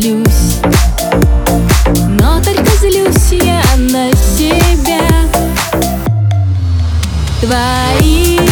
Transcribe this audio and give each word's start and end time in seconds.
злюсь. 0.00 0.60
Но 2.08 2.42
только 2.42 2.70
злюсь 2.80 3.32
я 3.32 3.62
на 3.76 4.10
себя 4.16 5.00
Твои 7.40 8.49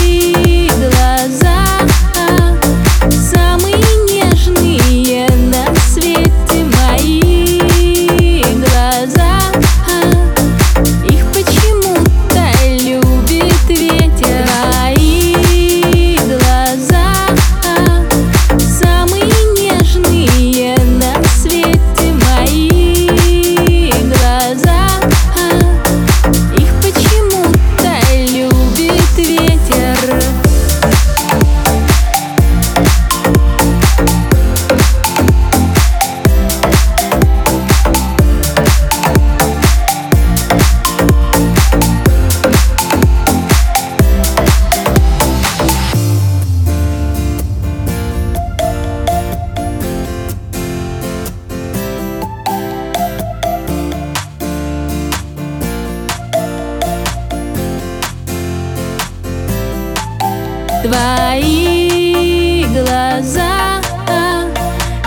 Твои 60.82 62.64
глаза 62.66 63.80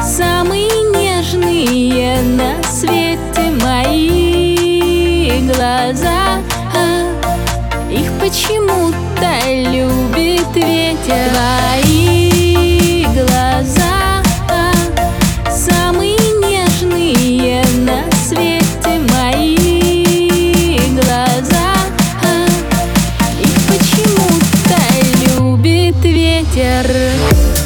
Самые 0.01 0.67
нежные 0.93 2.21
на 2.21 2.61
свете 2.63 3.51
мои. 3.63 5.41
Глаза 5.47 6.41
Их 7.89 8.11
почему-то 8.19 9.31
любит 9.47 10.53
ветер. 10.55 11.31
Твои 11.31 12.10
Ritter. 26.61 27.60